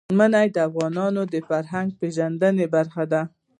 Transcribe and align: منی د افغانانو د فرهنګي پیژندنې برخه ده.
منی 0.17 0.47
د 0.55 0.57
افغانانو 0.69 1.21
د 1.33 1.35
فرهنګي 1.47 1.95
پیژندنې 2.01 2.65
برخه 2.75 3.03
ده. 3.11 3.21